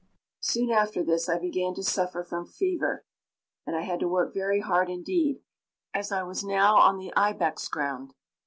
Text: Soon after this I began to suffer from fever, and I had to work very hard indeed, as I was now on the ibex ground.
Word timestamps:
Soon 0.39 0.71
after 0.71 1.03
this 1.03 1.29
I 1.29 1.37
began 1.37 1.75
to 1.75 1.83
suffer 1.83 2.23
from 2.23 2.47
fever, 2.47 3.05
and 3.67 3.75
I 3.75 3.81
had 3.83 3.99
to 3.99 4.07
work 4.07 4.33
very 4.33 4.59
hard 4.61 4.89
indeed, 4.89 5.43
as 5.93 6.11
I 6.11 6.23
was 6.23 6.43
now 6.43 6.75
on 6.77 6.97
the 6.97 7.13
ibex 7.15 7.67
ground. 7.67 8.15